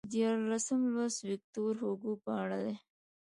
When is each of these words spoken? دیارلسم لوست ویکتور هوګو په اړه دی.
دیارلسم 0.13 0.81
لوست 0.93 1.19
ویکتور 1.29 1.73
هوګو 1.83 2.13
په 2.23 2.31
اړه 2.41 2.57
دی. 2.65 2.75